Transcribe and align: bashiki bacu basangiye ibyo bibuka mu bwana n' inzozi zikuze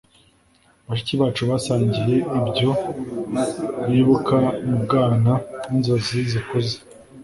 bashiki 0.87 1.13
bacu 1.21 1.41
basangiye 1.49 2.15
ibyo 2.39 2.71
bibuka 3.89 4.37
mu 4.67 4.77
bwana 4.83 5.31
n' 5.69 5.73
inzozi 5.75 6.19
zikuze 6.31 6.75